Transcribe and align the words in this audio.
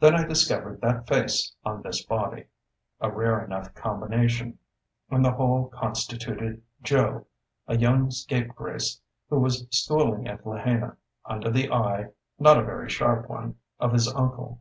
Then 0.00 0.16
I 0.16 0.24
discovered 0.24 0.80
that 0.80 1.06
face 1.06 1.54
on 1.64 1.82
this 1.82 2.04
body, 2.04 2.46
a 3.00 3.12
rare 3.12 3.44
enough 3.44 3.72
combination, 3.74 4.58
and 5.08 5.24
the 5.24 5.30
whole 5.30 5.68
constituted 5.68 6.62
Joe, 6.82 7.28
a 7.68 7.76
young 7.78 8.10
scapegrace 8.10 9.00
who 9.30 9.38
was 9.38 9.68
schooling 9.70 10.26
at 10.26 10.44
Lahaina, 10.44 10.96
under 11.24 11.48
the 11.48 11.70
eye 11.70 12.08
not 12.40 12.58
a 12.58 12.64
very 12.64 12.90
sharp 12.90 13.30
one 13.30 13.54
of 13.78 13.92
his 13.92 14.12
uncle. 14.12 14.60